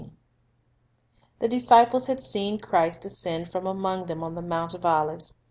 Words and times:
The 1.37 1.47
disciples 1.47 2.07
had 2.07 2.23
seen 2.23 2.57
Christ 2.57 3.05
ascend 3.05 3.51
from 3.51 3.67
among 3.67 4.07
them 4.07 4.23
on 4.23 4.33
the 4.33 4.41
Mount 4.41 4.73
of 4.73 4.83
Olives. 4.83 5.35